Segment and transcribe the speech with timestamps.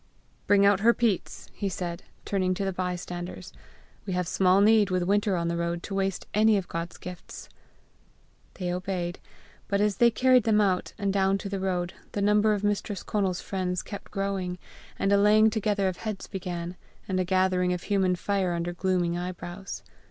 [0.47, 3.53] "Bring out her peats," he said, turning to the bystanders;
[4.07, 7.49] "we have small need, with winter on the road, to waste any of God's gifts!"
[8.55, 9.19] They obeyed.
[9.67, 13.03] But as they carried them out, and down to the road, the number of Mistress
[13.03, 14.57] Conal's friends kept growing,
[14.97, 16.77] and a laying together of heads began,
[17.07, 19.83] and a gathering of human fire under glooming eyebrows.